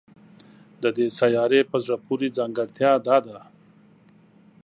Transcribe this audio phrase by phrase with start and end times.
[0.81, 3.37] د دې سیارې په زړه پورې ځانګړتیا دا ده